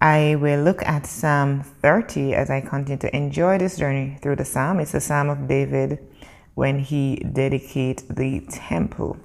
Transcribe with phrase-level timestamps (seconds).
[0.00, 4.44] I will look at Psalm 30 as I continue to enjoy this journey through the
[4.44, 4.78] Psalm.
[4.78, 5.98] It's the Psalm of David
[6.54, 9.16] when he dedicates the temple.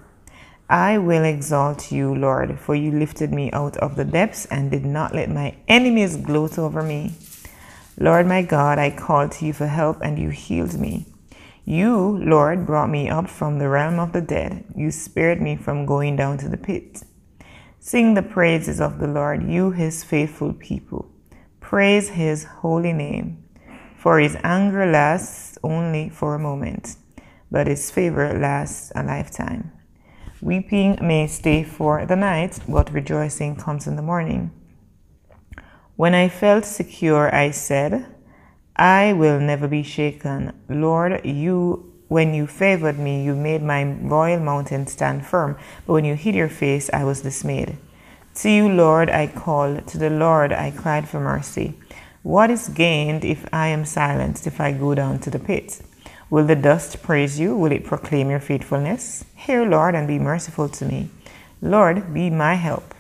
[0.70, 4.86] I will exalt you, Lord, for you lifted me out of the depths and did
[4.86, 7.16] not let my enemies gloat over me.
[8.00, 11.06] Lord my God, I called to you for help and you healed me.
[11.66, 14.64] You, Lord, brought me up from the realm of the dead.
[14.74, 17.04] You spared me from going down to the pit.
[17.84, 21.12] Sing the praises of the Lord, you his faithful people.
[21.60, 23.44] Praise his holy name.
[23.98, 26.96] For his anger lasts only for a moment,
[27.50, 29.72] but his favor lasts a lifetime.
[30.44, 34.52] Weeping may stay for the night, but rejoicing comes in the morning.
[35.96, 38.06] When I felt secure, I said,
[38.76, 40.54] I will never be shaken.
[40.70, 46.04] Lord, you when you favored me, you made my royal mountain stand firm, but when
[46.04, 47.78] you hid your face, I was dismayed.
[48.36, 51.80] To you, Lord, I called, to the Lord I cried for mercy.
[52.22, 55.82] What is gained if I am silenced, if I go down to the pit?
[56.30, 57.56] Will the dust praise you?
[57.56, 59.24] Will it proclaim your faithfulness?
[59.34, 61.10] Hear, Lord, and be merciful to me.
[61.62, 62.94] Lord, be my help.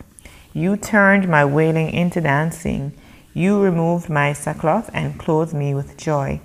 [0.53, 2.94] You turned my wailing into dancing.
[3.34, 6.40] You removed my sackcloth and clothed me with joy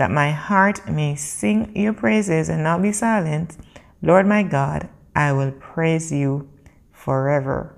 [0.00, 3.58] that my heart may sing your praises and not be silent.
[4.00, 6.48] Lord my God, I will praise you
[6.90, 7.76] forever.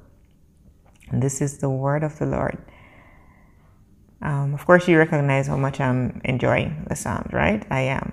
[1.10, 2.58] And this is the word of the Lord.
[4.22, 7.66] Um, of course, you recognize how much I'm enjoying the Psalms, right?
[7.72, 8.12] I am.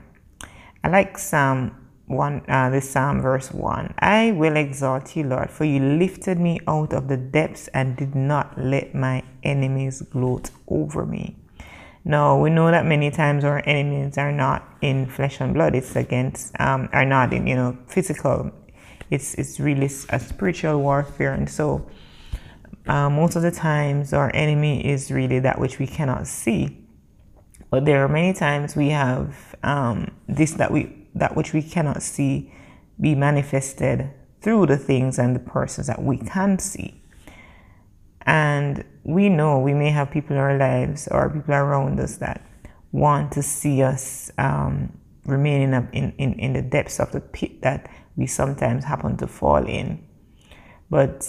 [0.83, 1.75] I like Psalm
[2.07, 3.93] 1, uh, this Psalm verse 1.
[3.99, 8.15] I will exalt you, Lord, for you lifted me out of the depths and did
[8.15, 11.35] not let my enemies gloat over me.
[12.05, 15.75] No, we know that many times our enemies are not in flesh and blood.
[15.75, 18.51] It's against, um, are not in, you know, physical.
[19.09, 21.33] It's, it's really a spiritual warfare.
[21.33, 21.87] And so,
[22.87, 26.79] uh, most of the times our enemy is really that which we cannot see.
[27.69, 32.01] But there are many times we have um, this that we that which we cannot
[32.01, 32.51] see
[32.99, 34.09] be manifested
[34.41, 37.01] through the things and the persons that we can see.
[38.25, 42.45] And we know we may have people in our lives or people around us that
[42.91, 47.61] want to see us um, remain in, in, in, in the depths of the pit
[47.61, 50.03] that we sometimes happen to fall in.
[50.89, 51.27] But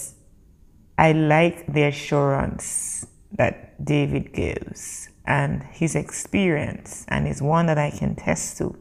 [0.97, 7.91] I like the assurance that David gives and his experience, and is one that I
[7.91, 8.75] can test to.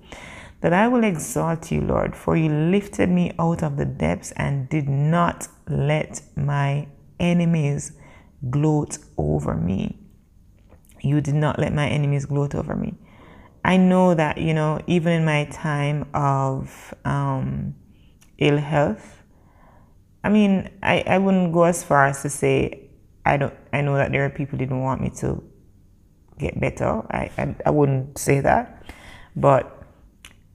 [0.62, 4.69] That I will exalt you, Lord, for you lifted me out of the depths and
[4.69, 6.88] did not let my
[7.19, 7.92] enemies
[8.49, 9.99] gloat over me.
[11.03, 12.95] You did not let my enemies gloat over me.
[13.65, 17.75] I know that, you know, even in my time of um,
[18.39, 19.23] ill health,
[20.25, 22.91] I mean, I, I wouldn't go as far as to say
[23.25, 25.43] I don't I know that there are people didn't want me to
[26.39, 27.03] get better.
[27.11, 28.83] I, I, I wouldn't say that.
[29.37, 29.84] But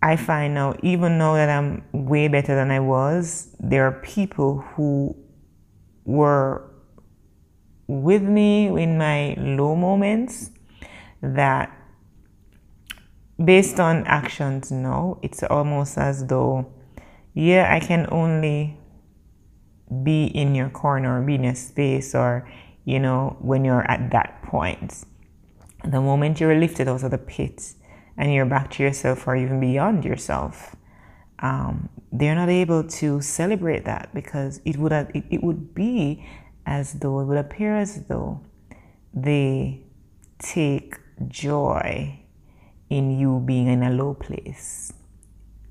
[0.01, 4.59] I find now, even now that I'm way better than I was, there are people
[4.59, 5.15] who
[6.05, 6.69] were
[7.87, 10.51] with me in my low moments
[11.21, 11.71] that
[13.43, 16.65] based on actions no it's almost as though
[17.33, 18.77] yeah i can only
[20.03, 22.47] be in your corner be in your space or
[22.85, 25.03] you know when you're at that point.
[25.83, 27.73] The moment you're lifted out of the pit
[28.17, 30.75] and you're back to yourself or even beyond yourself.
[31.39, 36.25] Um, they're not able to celebrate that because it would it, it would be
[36.65, 38.41] as though it would appear as though
[39.13, 39.81] they
[40.39, 40.95] take
[41.27, 42.19] joy
[42.89, 44.91] in you being in a low place.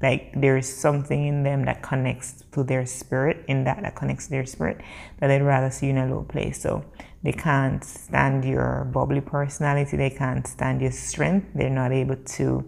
[0.02, 4.26] Like there is something in them that connects to their spirit, in that that connects
[4.26, 4.80] to their spirit,
[5.18, 6.60] that they'd rather see you in a low place.
[6.60, 6.84] So
[7.22, 12.64] they can't stand your bubbly personality, they can't stand your strength, they're not able to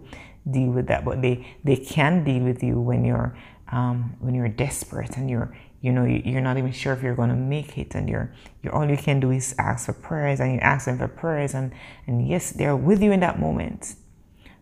[0.49, 3.37] deal with that, but they, they can deal with you when you're
[3.71, 5.53] um, when you're desperate and you're
[5.87, 8.29] you know you're not even sure if you're going to make it and you're,
[8.61, 11.53] you're all you can do is ask for prayers and you ask them for prayers
[11.53, 11.71] and
[12.07, 13.95] and yes they're with you in that moment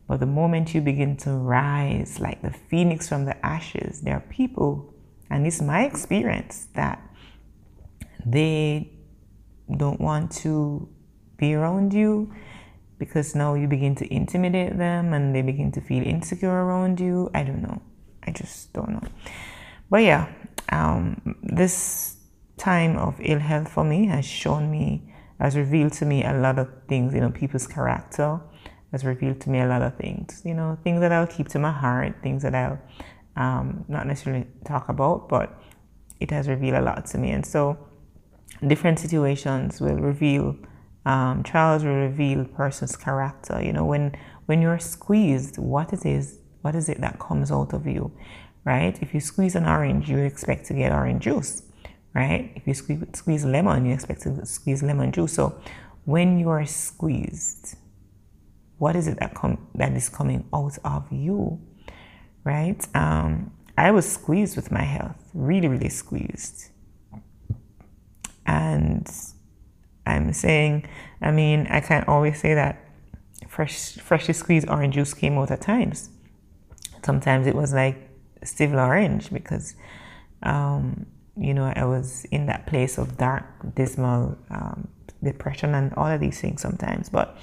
[0.08, 4.26] but the moment you begin to rise like the phoenix from the ashes there are
[4.30, 4.94] people
[5.32, 7.02] and it's my experience that
[8.24, 8.92] they
[9.78, 10.88] don't want to
[11.38, 12.32] be around you
[12.98, 17.30] because now you begin to intimidate them and they begin to feel insecure around you.
[17.34, 17.82] I don't know.
[18.24, 19.02] I just don't know.
[19.90, 20.32] But yeah,
[20.72, 22.18] um, this
[22.58, 26.58] time of ill health for me has shown me, has revealed to me a lot
[26.58, 28.40] of things, you know, people's character,
[28.92, 31.60] has revealed to me a lot of things, you know, things that I'll keep to
[31.60, 32.80] my heart, things that I'll
[33.36, 35.62] um, not necessarily talk about, but
[36.20, 37.32] it has revealed a lot to me.
[37.32, 37.78] And so
[38.66, 40.56] different situations will reveal
[41.06, 43.62] um, trials will reveal person's character.
[43.62, 44.16] You know, when
[44.48, 48.12] when you're squeezed, what it is, what is it that comes out of you,
[48.66, 48.98] right?
[49.02, 51.64] If you squeeze an orange, you expect to get orange juice,
[52.14, 52.52] right?
[52.56, 55.34] If you squeeze, squeeze lemon, you expect to squeeze lemon juice.
[55.34, 55.56] So
[56.06, 57.78] when you are squeezed,
[58.78, 61.62] what is it that come that is coming out of you,
[62.44, 62.86] right?
[62.96, 66.72] Um, I was squeezed with my health, really, really squeezed,
[68.46, 69.08] and
[70.06, 70.88] I'm saying,
[71.22, 72.82] I mean, I can't always say that
[73.48, 76.10] fresh, freshly squeezed orange juice came out at times.
[77.04, 78.05] Sometimes it was like
[78.46, 79.76] Stevia orange because,
[80.44, 81.06] um,
[81.38, 83.46] you know, I was in that place of dark,
[83.76, 84.88] dismal um,
[85.24, 87.10] depression and all of these things sometimes.
[87.10, 87.38] But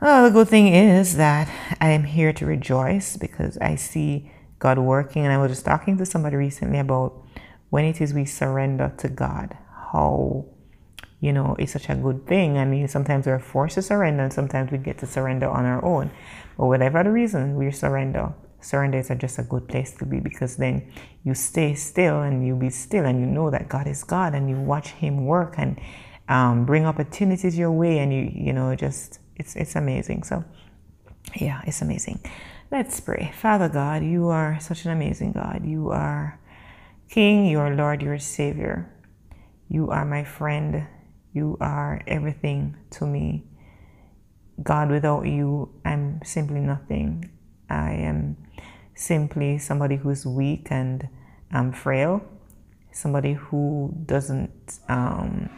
[0.00, 1.48] the good thing is that
[1.80, 5.24] I am here to rejoice because I see God working.
[5.24, 7.22] And I was just talking to somebody recently about
[7.70, 9.56] when it is we surrender to God,
[9.92, 10.46] how
[11.20, 12.58] you know, it's such a good thing.
[12.58, 15.84] I mean, sometimes we're forced to surrender, and sometimes we get to surrender on our
[15.84, 16.10] own.
[16.56, 18.34] But whatever the reason, we surrender.
[18.60, 20.92] Surrender is just a good place to be because then
[21.24, 24.50] you stay still and you be still and you know that God is God and
[24.50, 25.80] you watch Him work and
[26.28, 30.24] um, bring opportunities your way and you you know just it's it's amazing.
[30.24, 30.44] So
[31.36, 32.20] yeah, it's amazing.
[32.70, 33.32] Let's pray.
[33.34, 35.64] Father God, you are such an amazing God.
[35.64, 36.38] You are
[37.08, 38.92] King, you are Lord, you are Savior.
[39.68, 40.86] You are my friend.
[41.32, 43.44] You are everything to me.
[44.62, 47.30] God, without you, I'm simply nothing.
[47.70, 48.36] I am
[48.94, 51.08] simply somebody who's weak and
[51.52, 52.22] um, frail,
[52.92, 55.48] somebody who doesn't um,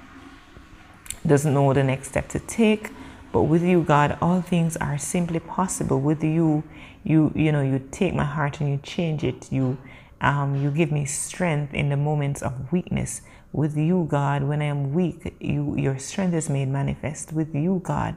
[1.27, 2.91] doesn't know the next step to take.
[3.33, 6.01] But with you, God, all things are simply possible.
[6.01, 6.65] With you,
[7.05, 9.53] you you know, you take my heart and you change it.
[9.53, 9.79] You
[10.21, 13.23] um, you give me strength in the moments of weakness.
[13.53, 17.33] With you, God, when I am weak, you, your strength is made manifest.
[17.33, 18.15] With you, God,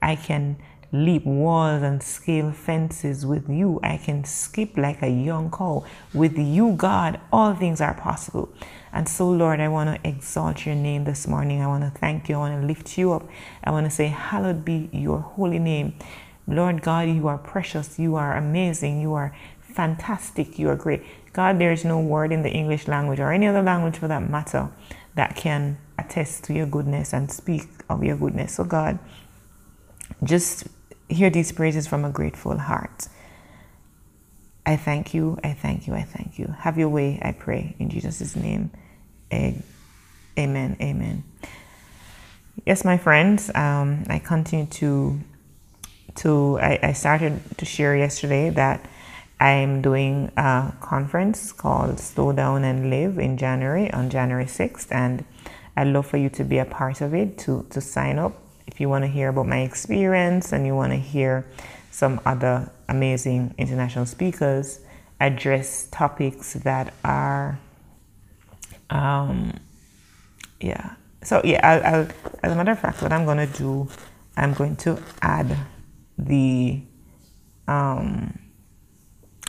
[0.00, 0.56] I can
[1.04, 3.26] leap walls and scale fences.
[3.26, 5.84] With you, I can skip like a young cow.
[6.14, 8.52] With you, God, all things are possible.
[8.92, 11.60] And so, Lord, I want to exalt your name this morning.
[11.60, 12.36] I want to thank you.
[12.36, 13.28] I want to lift you up.
[13.62, 15.94] I want to say, Hallowed be your holy name.
[16.46, 17.98] Lord God, you are precious.
[17.98, 19.00] You are amazing.
[19.00, 20.58] You are fantastic.
[20.58, 21.02] You are great.
[21.32, 24.30] God, there is no word in the English language or any other language for that
[24.30, 24.70] matter
[25.16, 28.54] that can attest to your goodness and speak of your goodness.
[28.54, 28.98] So, God,
[30.24, 30.68] just
[31.08, 33.08] hear these praises from a grateful heart.
[34.66, 36.46] I thank you, I thank you, I thank you.
[36.60, 38.70] Have your way, I pray, in Jesus' name.
[40.38, 41.24] Amen, amen.
[42.66, 45.20] Yes, my friends, um, I continue to,
[46.16, 48.88] to I, I started to share yesterday that
[49.38, 55.24] I'm doing a conference called Slow Down and Live in January on January 6th, and
[55.76, 58.80] I'd love for you to be a part of it, to, to sign up if
[58.80, 61.46] you want to hear about my experience and you want to hear
[61.90, 64.80] some other amazing international speakers
[65.20, 67.58] address topics that are,
[68.90, 69.52] um,
[70.60, 70.94] yeah.
[71.22, 72.08] So, yeah, I'll, I'll,
[72.42, 73.88] as a matter of fact, what I'm going to do,
[74.36, 75.56] I'm going to add
[76.18, 76.82] the,
[77.66, 78.38] um,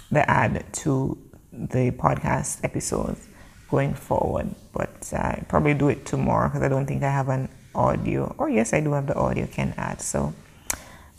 [0.10, 1.18] the ad to
[1.52, 3.28] the podcast episodes
[3.70, 4.56] going forward.
[4.74, 8.36] But I probably do it tomorrow because I don't think I have an audio.
[8.38, 10.02] Or yes, I do have the audio can add.
[10.02, 10.34] So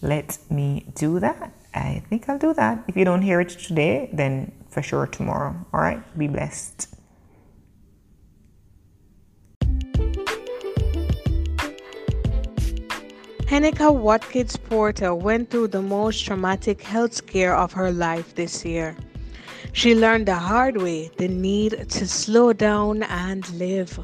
[0.03, 1.53] let me do that.
[1.75, 2.85] I think I'll do that.
[2.89, 5.55] If you don't hear it today, then for sure tomorrow.
[5.73, 6.03] All right.
[6.19, 6.89] Be blessed.
[13.49, 18.95] Henika Watkis Porter went through the most traumatic health scare of her life this year.
[19.73, 23.99] She learned the hard way the need to slow down and live.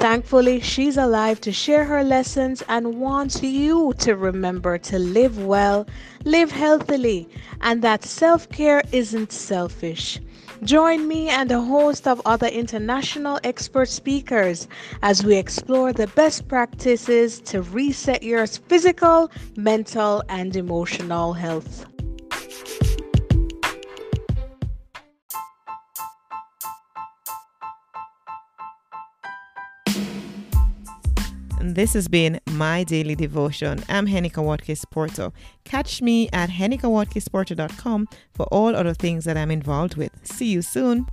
[0.00, 5.86] Thankfully, she's alive to share her lessons and wants you to remember to live well,
[6.24, 7.28] live healthily,
[7.60, 10.18] and that self care isn't selfish.
[10.64, 14.68] Join me and a host of other international expert speakers
[15.02, 21.84] as we explore the best practices to reset your physical, mental, and emotional health.
[31.74, 33.84] This has been my daily devotion.
[33.88, 35.30] I'm Henika Watkis Porter.
[35.64, 40.10] Catch me at henikawatkisporter.com for all other things that I'm involved with.
[40.24, 41.06] See you soon.